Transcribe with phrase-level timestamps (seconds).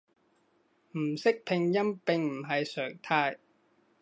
[0.97, 3.37] 唔識拼音並唔係常態